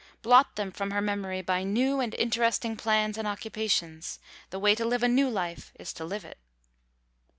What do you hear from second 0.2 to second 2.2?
Blot them from her memory by new and